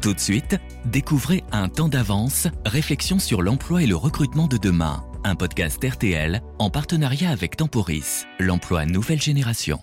[0.00, 0.56] Tout de suite,
[0.86, 5.04] découvrez Un temps d'avance, réflexion sur l'emploi et le recrutement de demain.
[5.24, 9.78] Un podcast RTL en partenariat avec Temporis, l'emploi nouvelle génération.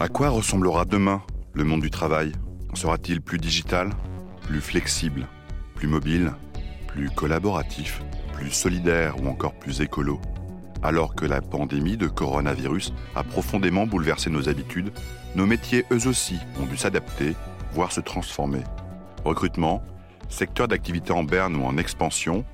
[0.00, 1.20] À quoi ressemblera demain
[1.52, 2.32] le monde du travail?
[2.72, 3.90] Sera-t-il plus digital,
[4.44, 5.26] plus flexible,
[5.74, 6.32] plus mobile,
[6.86, 8.00] plus collaboratif,
[8.32, 10.18] plus solidaire ou encore plus écolo?
[10.82, 14.92] Alors que la pandémie de coronavirus a profondément bouleversé nos habitudes,
[15.34, 17.34] nos métiers eux aussi ont dû s'adapter,
[17.72, 18.62] voire se transformer.
[19.24, 19.82] Recrutement,
[20.28, 22.44] secteur d'activité en berne ou en expansion,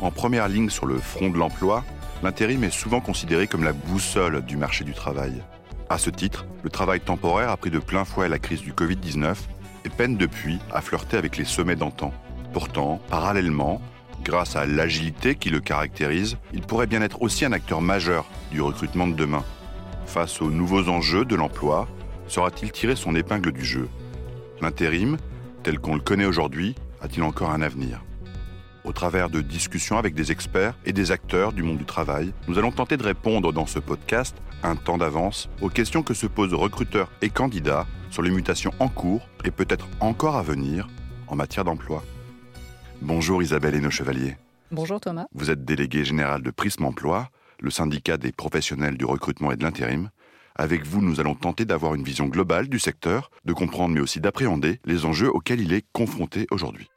[0.00, 1.84] en première ligne sur le front de l'emploi,
[2.22, 5.42] l'intérim est souvent considéré comme la boussole du marché du travail.
[5.88, 9.36] À ce titre, le travail temporaire a pris de plein fouet la crise du Covid-19
[9.84, 12.12] et peine depuis à flirter avec les sommets d'antan.
[12.52, 13.80] Pourtant, parallèlement,
[14.24, 18.62] Grâce à l'agilité qui le caractérise, il pourrait bien être aussi un acteur majeur du
[18.62, 19.44] recrutement de demain.
[20.06, 21.86] Face aux nouveaux enjeux de l'emploi,
[22.26, 23.86] saura-t-il tirer son épingle du jeu?
[24.62, 25.18] L'intérim,
[25.62, 28.02] tel qu'on le connaît aujourd'hui, a-t-il encore un avenir?
[28.84, 32.58] Au travers de discussions avec des experts et des acteurs du monde du travail, nous
[32.58, 36.54] allons tenter de répondre dans ce podcast, un temps d'avance, aux questions que se posent
[36.54, 40.88] recruteurs et candidats sur les mutations en cours et peut-être encore à venir
[41.26, 42.02] en matière d'emploi.
[43.04, 44.38] Bonjour Isabelle Hainaut Chevalier.
[44.70, 45.26] Bonjour Thomas.
[45.34, 47.28] Vous êtes délégué général de Prisme Emploi,
[47.60, 50.08] le syndicat des professionnels du recrutement et de l'intérim.
[50.54, 54.22] Avec vous, nous allons tenter d'avoir une vision globale du secteur, de comprendre mais aussi
[54.22, 56.88] d'appréhender les enjeux auxquels il est confronté aujourd'hui.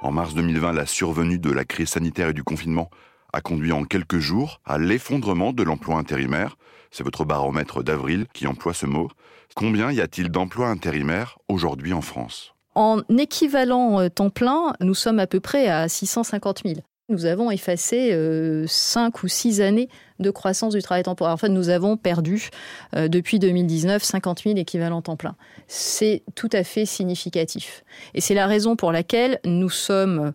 [0.00, 2.90] En mars 2020, la survenue de la crise sanitaire et du confinement
[3.34, 6.56] a conduit en quelques jours à l'effondrement de l'emploi intérimaire.
[6.90, 9.10] C'est votre baromètre d'avril qui emploie ce mot.
[9.56, 12.55] Combien y a-t-il d'emplois intérimaires aujourd'hui en France?
[12.76, 16.80] En équivalent euh, temps plein, nous sommes à peu près à 650 000.
[17.08, 19.88] Nous avons effacé euh, cinq ou six années
[20.18, 21.32] de croissance du travail temporaire.
[21.32, 22.50] En fait, nous avons perdu
[22.94, 25.36] euh, depuis 2019 50 000 équivalents temps plein.
[25.68, 27.82] C'est tout à fait significatif.
[28.14, 30.32] Et c'est la raison pour laquelle nous sommes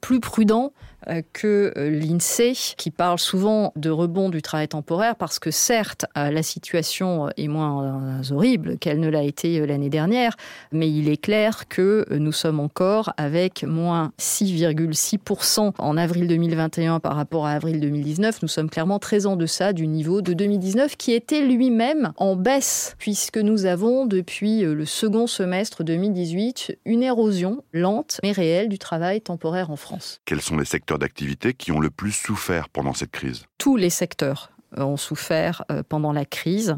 [0.00, 0.72] plus prudents
[1.32, 6.30] que euh, l'INSEE, qui parle souvent de rebond du travail temporaire, parce que certes, euh,
[6.30, 10.36] la situation est moins horrible qu'elle ne l'a été l'année dernière,
[10.72, 17.16] mais il est clair que nous sommes encore avec moins 6,6% en avril 2021 par
[17.16, 18.42] rapport à avril 2019.
[18.42, 22.94] Nous sommes clairement très en deçà du niveau de 2019, qui était lui-même en baisse,
[22.98, 29.20] puisque nous avons depuis le second semestre 2018 une érosion lente mais réelle du travail
[29.20, 30.20] temporaire en France.
[30.24, 33.44] Quels sont les secteurs d'activité qui ont le plus souffert pendant cette crise?
[33.58, 36.76] Tous les secteurs ont souffert euh, pendant la crise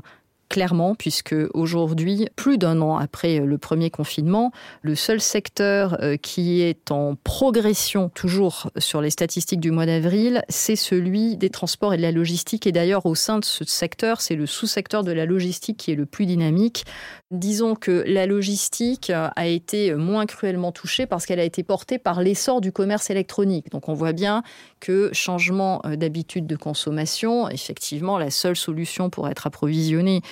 [0.55, 6.63] clairement, puisque aujourd'hui, plus d'un an après le premier confinement, le seul secteur euh, qui
[6.63, 11.97] est en progression, toujours sur les statistiques du mois d'avril, c'est celui des transports et
[11.97, 12.69] de la logistique.
[12.69, 15.97] Et d'ailleurs, au sein de ce secteur, c'est le sous-secteur de la logistique qui est
[15.97, 16.85] le plus dynamique.
[17.33, 22.23] Disons que la logistique a été moins cruellement touchée parce qu'elle a été portée par
[22.23, 23.73] l'essor du commerce électronique.
[23.73, 24.45] Donc on voit bien
[24.79, 30.23] que changement euh, d'habitude de consommation, effectivement, la seule solution pour être approvisionné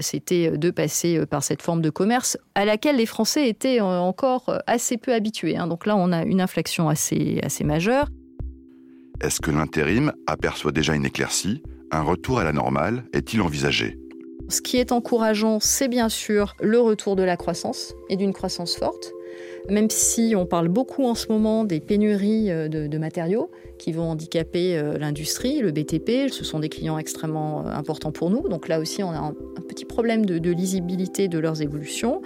[0.00, 3.98] c'était de passer euh, par cette forme de commerce à laquelle les Français étaient euh,
[3.98, 5.56] encore assez peu habitués.
[5.56, 5.66] Hein.
[5.66, 8.08] Donc là, on a une inflexion assez, assez majeure.
[9.20, 11.62] Est-ce que l'intérim aperçoit déjà une éclaircie?
[11.90, 13.98] Un retour à la normale est-il envisagé?
[14.48, 18.76] Ce qui est encourageant, c'est bien sûr le retour de la croissance et d'une croissance
[18.76, 19.12] forte.
[19.68, 24.76] Même si on parle beaucoup en ce moment des pénuries de matériaux, qui vont handicaper
[24.76, 26.30] euh, l'industrie, le BTP.
[26.30, 28.48] Ce sont des clients extrêmement euh, importants pour nous.
[28.48, 29.34] Donc là aussi, on a un,
[29.68, 32.20] petit problème de, lisibilité de leurs évolutions.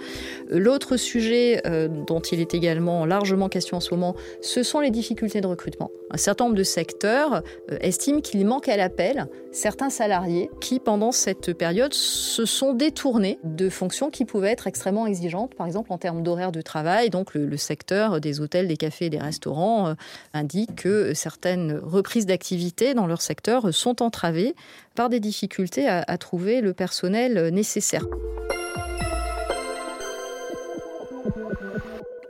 [0.53, 1.61] Euh, l'autre sujet
[2.07, 5.91] dont il est également largement question en ce moment, ce sont les difficultés de recrutement.
[6.11, 7.43] Un certain nombre de secteurs
[7.81, 13.69] estiment qu'il manque à l'appel certains salariés qui, pendant cette période, se sont détournés de
[13.69, 17.09] fonctions qui pouvaient être extrêmement exigeantes, par exemple en termes d'horaire de travail.
[17.09, 19.95] Donc le, secteur des hôtels, des cafés, des restaurants
[20.33, 24.55] indique que certaines reprises d'activité dans leur secteur sont entravées
[24.95, 28.05] par des difficultés à trouver le personnel nécessaire.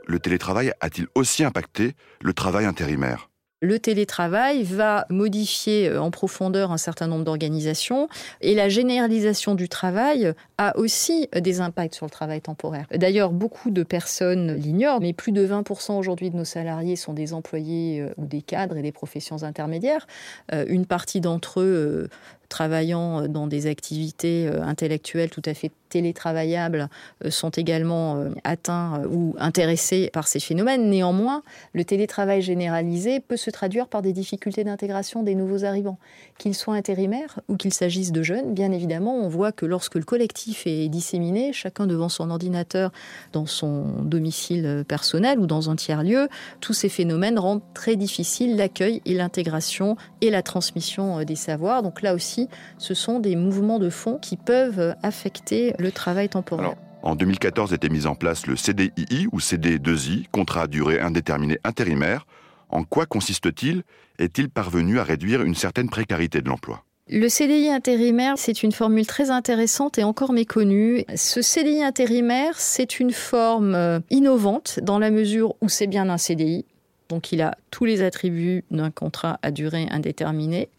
[0.06, 3.30] Le télétravail a-t-il aussi impacté le travail intérimaire?
[3.64, 8.08] Le télétravail va modifier euh, en profondeur un certain nombre d'organisations
[8.42, 12.84] et la généralisation du travail a aussi des impacts sur le travail temporaire.
[12.94, 17.32] D'ailleurs, beaucoup de personnes l'ignorent, mais plus de 20% aujourd'hui de nos salariés sont des
[17.32, 20.06] employés euh, ou des cadres et des professions intermédiaires.
[20.52, 22.08] Euh, une partie d'entre eux
[22.48, 26.88] travaillant dans des activités intellectuelles tout à fait télétravaillables
[27.28, 30.90] sont également atteints ou intéressés par ces phénomènes.
[30.90, 31.42] Néanmoins,
[31.72, 35.98] le télétravail généralisé peut se traduire par des difficultés d'intégration des nouveaux arrivants.
[36.36, 40.02] Qu'ils soient intérimaires ou qu'il s'agisse de jeunes, bien évidemment, on voit que lorsque le
[40.02, 42.90] collectif est disséminé, chacun devant son ordinateur
[43.32, 46.28] dans son domicile personnel ou dans un tiers-lieu,
[46.60, 51.84] tous ces phénomènes rendent très difficile l'accueil et l'intégration et la transmission des savoirs.
[51.84, 52.33] Donc là aussi,
[52.78, 56.74] ce sont des mouvements de fond qui peuvent affecter le travail temporaire.
[57.02, 62.26] En 2014 était mis en place le CDII ou CD2I, contrat à durée indéterminée intérimaire.
[62.70, 63.82] En quoi consiste-t-il?
[64.18, 66.82] Est-il parvenu à réduire une certaine précarité de l'emploi?
[67.10, 71.04] Le CDI intérimaire, c'est une formule très intéressante et encore méconnue.
[71.14, 76.16] Ce CDI intérimaire, c'est une forme euh, innovante dans la mesure où c'est bien un
[76.16, 76.64] CDI,
[77.10, 80.70] donc il a tous les attributs d'un contrat à durée indéterminée.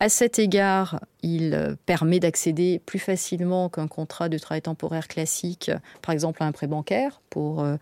[0.00, 5.70] À cet égard, il euh, permet d'accéder plus facilement qu'un contrat de travail temporaire classique,
[6.02, 7.76] par exemple à un prêt bancaire pour euh,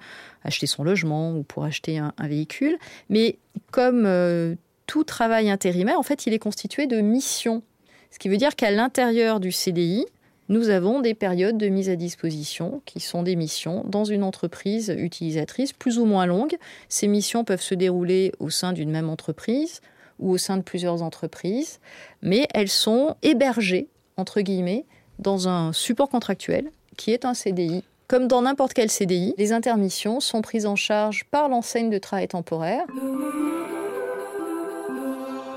[0.44, 2.76] acheter son logement ou pour acheter un, véhicule.
[3.08, 3.38] Mais
[3.70, 4.54] comme euh,
[4.86, 7.62] tout travail intérimaire, en fait, il est constitué de missions.
[8.10, 10.04] Ce qui veut dire qu'à l'intérieur du CDI,
[10.48, 14.94] nous avons des périodes de mise à disposition qui sont des missions dans une entreprise
[14.98, 16.56] utilisatrice plus ou moins longues.
[16.90, 19.80] Ces missions peuvent se dérouler au sein d'une même entreprise
[20.18, 21.80] ou au sein de plusieurs entreprises,
[22.22, 24.84] mais elles sont hébergées, entre guillemets,
[25.18, 27.84] dans un support contractuel qui est un CDI.
[28.08, 32.28] Comme dans n'importe quel CDI, les intermissions sont prises en charge par l'enseigne de travail
[32.28, 32.84] temporaire.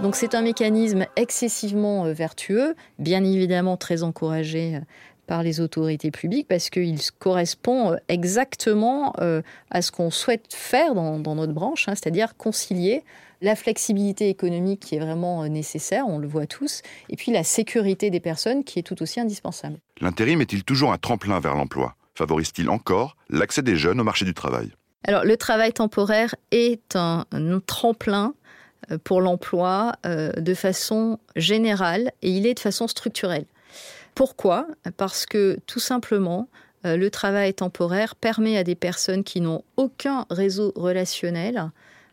[0.02, 4.80] Donc c'est un mécanisme excessivement euh, vertueux, bien évidemment très encouragé euh,
[5.26, 9.14] par les autorités publiques parce qu'il correspond euh, exactement
[9.72, 13.04] à ce qu'on souhaite faire dans, notre branche, hein, c'est-à-dire concilier
[13.42, 17.44] la flexibilité économique qui est vraiment euh, nécessaire, on le voit tous, et puis la
[17.44, 19.78] sécurité des personnes qui est tout aussi indispensable.
[20.02, 21.96] L'intérim est-il toujours un tremplin vers l'emploi?
[22.16, 24.72] Favorise-t-il encore l'accès des jeunes au marché du travail?
[25.04, 27.26] Alors le travail temporaire est un,
[27.68, 28.34] tremplin
[28.92, 33.46] euh, pour l'emploi euh, de façon générale et il est de façon structurelle.
[34.16, 34.66] Pourquoi?
[34.96, 36.48] Parce que tout simplement,
[36.86, 41.70] le travail temporaire permet à des personnes qui n'ont aucun réseau relationnel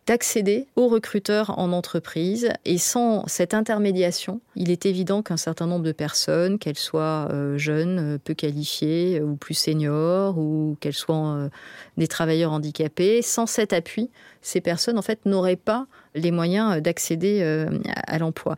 [0.07, 2.51] d'accéder aux recruteurs en entreprise.
[2.65, 7.57] Et sans cette intermédiation, il est évident qu'un certain nombre de personnes, qu'elles soient euh,
[7.57, 11.49] jeunes, euh, peu qualifiées euh, ou plus seniors, ou qu'elles soient
[11.97, 14.11] des travailleurs handicapés, sans cet appui,
[14.41, 17.43] ces personnes en fait n'auraient pas les moyens d'accéder
[17.85, 18.57] à l'emploi.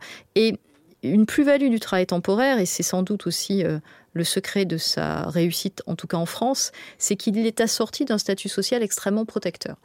[1.09, 3.63] Une plus-value du travail temporaire, et c'est sans doute aussi
[4.15, 8.17] le secret de sa réussite, en tout cas en France, c'est qu'il est assorti d'un
[8.17, 9.75] statut social extrêmement protecteur.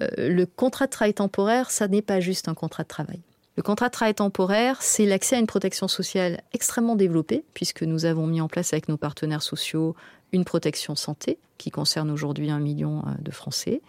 [0.00, 3.20] Euh, le contrat de travail temporaire, ça n'est pas juste un contrat de travail.
[3.56, 8.04] Le contrat de travail temporaire, c'est l'accès à une protection sociale extrêmement développée, puisque nous
[8.04, 9.96] avons mis en place avec nos partenaires sociaux
[10.32, 13.80] une protection santé qui concerne aujourd'hui un million euh, de Français.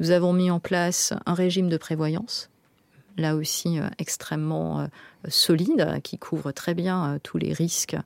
[0.00, 2.48] Nous avons mis en place un régime de prévoyance
[3.16, 4.86] là aussi euh, extrêmement euh,
[5.28, 7.96] solide, qui couvre très bien euh, tous les risques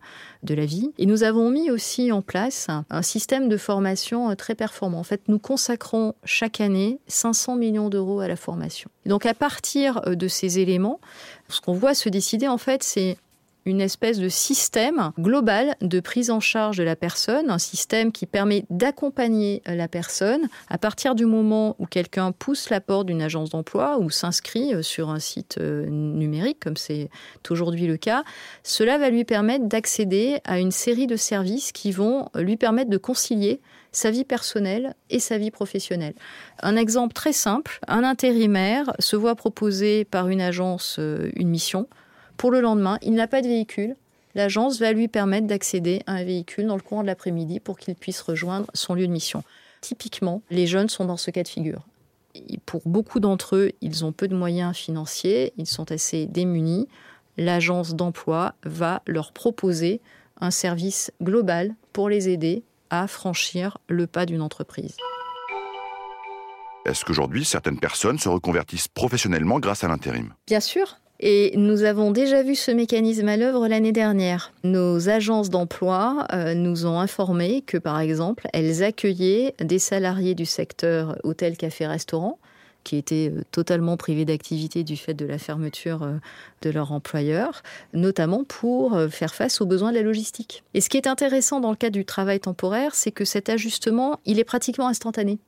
[0.43, 0.93] de la vie.
[0.99, 4.99] Et nous avons mis aussi en place un système de formation très performant.
[4.99, 8.91] En fait, nous consacrons chaque année 500 millions d'euros à la formation.
[9.07, 11.01] donc à partir de ces éléments,
[11.49, 13.17] ce qu'on voit se décider, en fait, c'est
[13.65, 18.27] une espèce de système global de prise en charge de la personne, un système qui
[18.27, 23.51] permet d'accompagner la personne à partir du moment où quelqu'un pousse la porte d'une agence
[23.51, 27.11] d'emploi ou s'inscrit euh, sur un site euh, numérique, comme c'est
[27.51, 28.25] aujourd'hui le cas.
[28.63, 32.99] Cela va lui permettre d'accéder à une série de services qui vont lui permettre de
[32.99, 33.61] concilier
[33.93, 36.15] sa vie personnelle et sa vie professionnelle.
[36.63, 41.89] Un exemple très simple, un intérimaire se voit proposer par une agence euh, une mission
[42.39, 43.97] pour le lendemain, il n'a pas de véhicule.
[44.35, 47.97] L'agence va lui permettre d'accéder à un véhicule dans le courant de l'après-midi pour qu'il
[47.97, 49.43] puisse rejoindre son lieu de mission.
[49.81, 51.83] Typiquement, les jeunes sont dans ce cas de figure.
[52.65, 56.87] pour beaucoup d'entre eux, ils ont peu de moyens financiers, ils sont assez démunis.
[57.37, 60.01] L'agence d'emploi va leur proposer
[60.41, 64.97] un service global pour les aider à franchir le pas d'une entreprise.
[66.85, 70.33] Est-ce qu'aujourd'hui, certaines personnes se reconvertissent professionnellement grâce à l'intérim?
[70.47, 70.99] Bien sûr.
[71.21, 74.53] Et nous avons déjà vu ce mécanisme à l'œuvre l'année dernière.
[74.63, 80.47] Nos agences d'emploi euh, nous ont informé que, par exemple, elles accueillaient des salariés du
[80.47, 82.39] secteur hôtel, café, restaurant
[82.85, 86.15] qui étaient euh, totalement privés d'activité du fait de la fermeture euh,
[86.63, 87.63] de leur employeur,
[87.95, 90.63] notamment pour faire face aux besoins de la logistique.
[90.75, 94.21] Et ce qui est intéressant dans le cas du travail temporaire, c'est que cet ajustement,
[94.25, 95.39] il est pratiquement instantané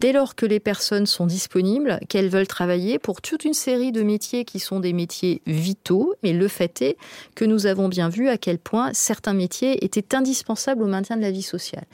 [0.00, 4.02] dès lors que les personnes sont disponibles, qu'elles veulent travailler pour toute une série de
[4.02, 6.14] métiers qui sont des métiers vitaux.
[6.22, 6.96] Mais le fait est
[7.34, 11.22] que nous avons bien vu à quel point certains métiers étaient indispensables au maintien de
[11.22, 11.84] la vie sociale.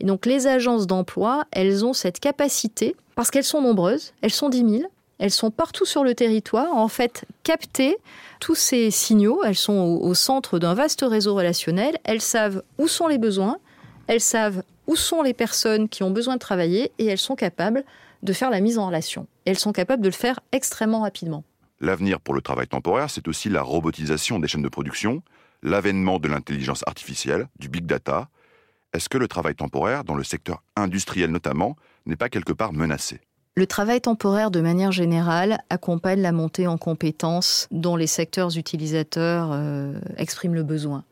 [0.00, 4.48] Et donc les agences d'emploi, elles ont cette capacité, parce qu'elles sont nombreuses, elles sont
[4.48, 7.96] 10 000, elles sont partout sur le territoire, en fait, capter
[8.40, 9.42] tous ces signaux.
[9.44, 11.98] Elles sont au, centre d'un vaste réseau relationnel.
[12.04, 13.58] Elles savent où sont les besoins,
[14.06, 17.84] elles savent où sont les personnes qui ont besoin de travailler et elles sont capables
[18.24, 19.28] de faire la mise en relation.
[19.44, 21.44] elles sont capables de le faire extrêmement rapidement.
[21.80, 25.22] L'avenir pour le travail temporaire, c'est aussi la robotisation des chaînes de production,
[25.62, 28.28] l'avènement de l'intelligence artificielle, du big data.
[28.92, 31.76] Est-ce que le travail temporaire, dans le secteur industriel notamment,
[32.06, 33.20] n'est pas quelque part menacé?
[33.54, 39.50] Le travail temporaire, de manière générale, accompagne la montée en compétences dont les secteurs utilisateurs
[39.52, 41.04] euh, expriment le besoin.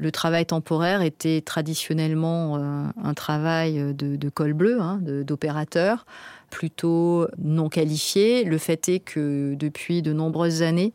[0.00, 6.06] Le travail temporaire était traditionnellement euh, un travail de, col bleu, hein, d'opérateur,
[6.48, 8.44] plutôt non qualifié.
[8.44, 10.94] Le fait est que depuis de nombreuses années,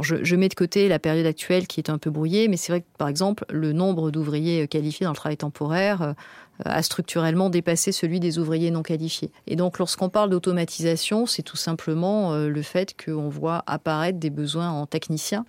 [0.00, 2.80] je, mets de côté la période actuelle qui est un peu brouillée, mais c'est vrai
[2.80, 6.12] que, par exemple, le nombre d'ouvriers qualifiés dans le travail temporaire euh,
[6.64, 9.30] a structurellement dépassé celui des ouvriers non qualifiés.
[9.48, 14.30] Et donc, lorsqu'on parle d'automatisation, c'est tout simplement euh, le fait qu'on voit apparaître des
[14.30, 15.44] besoins en techniciens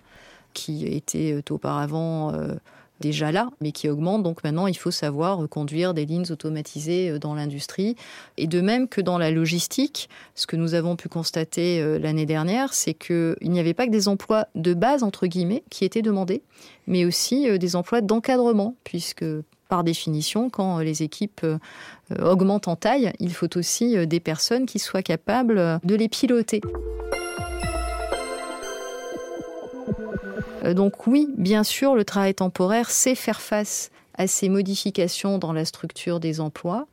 [0.52, 2.30] qui étaient auparavant
[3.02, 4.22] déjà là, mais qui augmente.
[4.22, 7.96] Donc maintenant, il faut savoir conduire des lignes automatisées euh, dans l'industrie.
[8.38, 12.24] Et de même que dans la logistique, ce que nous avons pu constater euh, l'année
[12.24, 16.00] dernière, c'est qu'il n'y avait pas que des emplois de base, entre guillemets, qui étaient
[16.00, 16.42] demandés,
[16.86, 19.26] mais aussi euh, des emplois d'encadrement, puisque
[19.68, 21.46] par définition, quand les équipes
[22.20, 26.60] augmentent en taille, il faut aussi des personnes qui soient capables de les piloter.
[30.62, 35.64] Donc oui, bien sûr, le travail temporaire sait faire face à ces modifications dans la
[35.64, 36.86] structure des emplois.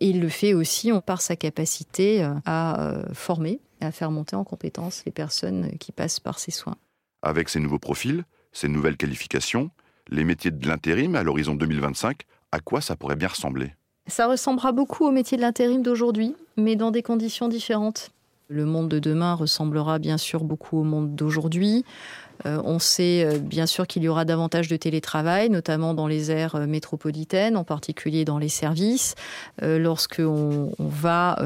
[0.00, 4.34] Et il le fait aussi par sa capacité euh, à euh, former, à faire monter
[4.34, 6.76] en compétence les personnes qui passent par ces soins.
[7.22, 9.70] Avec ces nouveaux profils, ces nouvelles qualifications,
[10.08, 13.74] les métiers de l'intérim à l'horizon 2025, à quoi ça pourrait bien ressembler?
[14.06, 18.10] Ça ressemblera beaucoup aux métiers de l'intérim d'aujourd'hui, mais dans des conditions différentes.
[18.48, 21.84] Le monde de demain ressemblera bien sûr beaucoup au monde d'aujourd'hui.
[22.46, 26.30] Euh, on sait euh, bien sûr qu'il y aura davantage de télétravail, notamment dans les
[26.30, 29.14] aires euh, métropolitaines, en particulier dans les services.
[29.62, 31.36] Lorsque on, va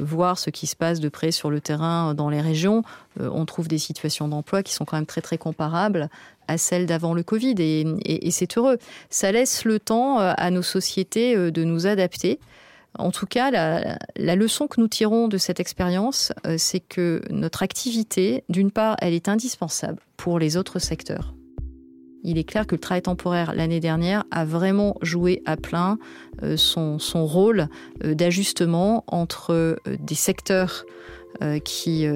[0.00, 2.82] voir ce qui se passe de près sur le terrain dans les régions,
[3.18, 6.08] on trouve des situations d'emploi qui sont quand même très très comparables
[6.48, 8.78] à celles d'avant le Covid et c'est heureux.
[9.10, 12.38] Ça laisse le temps à nos sociétés de nous adapter.
[12.98, 17.62] En tout cas, la, leçon que nous tirons de cette expérience, euh, c'est que notre
[17.62, 21.34] activité, d'une part, elle est indispensable pour les autres secteurs.
[22.22, 25.98] Il est clair que le travail temporaire l'année dernière a vraiment joué à plein
[26.42, 27.68] euh, son, rôle
[28.04, 30.84] euh, d'ajustement entre des secteurs
[31.64, 32.06] qui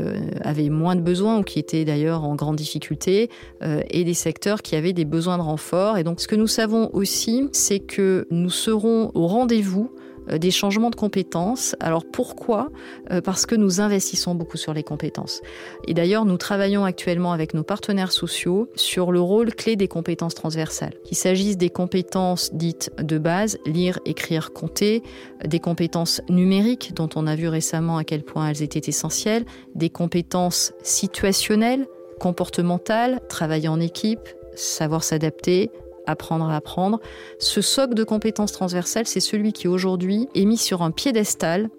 [0.42, 3.30] avaient moins de besoins ou qui étaient d'ailleurs en grande difficulté
[3.62, 5.96] et des secteurs qui avaient des besoins de renfort.
[5.96, 9.90] Et donc ce que nous savons aussi, c'est que nous serons au rendez-vous
[10.28, 11.76] des changements de compétences.
[11.80, 12.70] Alors pourquoi?
[13.10, 15.40] Euh, Parce que nous investissons beaucoup sur les compétences.
[15.86, 20.34] Et d'ailleurs, nous travaillons actuellement avec nos partenaires sociaux sur le rôle clé des compétences
[20.34, 20.94] transversales.
[21.04, 25.02] Qu'il s'agisse des compétences dites de base, lire, écrire, compter,
[25.44, 29.90] des compétences numériques dont on a vu récemment à quel point elles étaient essentielles, des
[29.90, 31.86] compétences situationnelles,
[32.20, 35.70] comportementales, travailler en équipe, savoir s'adapter,
[36.06, 37.00] apprendre à apprendre.
[37.38, 41.70] Ce socle de compétences transversales, c'est celui qui aujourd'hui est mis sur un piédestal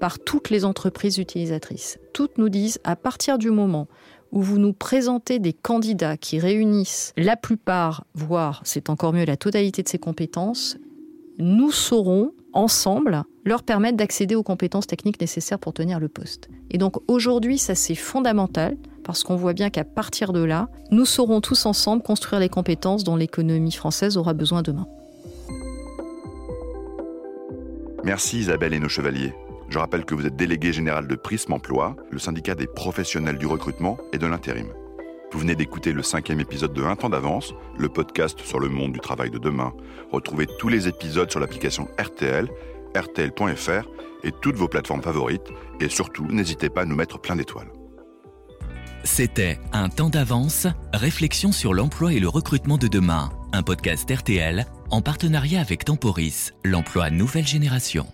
[0.00, 1.98] par toutes les entreprises utilisatrices.
[2.12, 3.88] Toutes nous disent, à partir du moment
[4.32, 9.36] où vous nous présentez des candidats qui réunissent la plupart, voire c'est encore mieux la
[9.36, 10.76] totalité de ces compétences,
[11.38, 16.48] nous saurons ensemble leur permettre d'accéder aux compétences techniques nécessaires pour tenir le poste.
[16.70, 21.04] Et donc aujourd'hui, ça c'est fondamental parce qu'on voit bien qu'à partir de là, nous
[21.04, 24.86] saurons tous ensemble construire les compétences dont l'économie française aura besoin demain.
[28.02, 29.32] Merci Isabelle et nos chevaliers.
[29.70, 33.46] Je rappelle que vous êtes délégué général de Prisme Emploi, le syndicat des professionnels du
[33.46, 34.68] recrutement et de l'intérim.
[35.32, 38.92] Vous venez d'écouter le cinquième épisode de Un temps d'avance, le podcast sur le monde
[38.92, 39.72] du travail de demain.
[40.12, 42.48] Retrouvez tous les épisodes sur l'application RTL,
[42.96, 43.88] rtl.fr
[44.22, 45.50] et toutes vos plateformes favorites.
[45.80, 47.68] Et surtout, n'hésitez pas à nous mettre plein d'étoiles.
[49.04, 54.66] C'était Un temps d'avance, réflexion sur l'emploi et le recrutement de demain, un podcast RTL
[54.90, 58.06] en partenariat avec Temporis, l'emploi nouvelle génération.